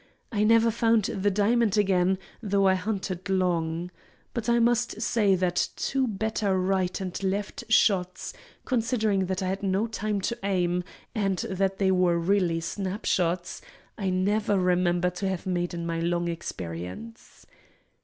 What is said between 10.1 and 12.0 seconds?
to aim, and that they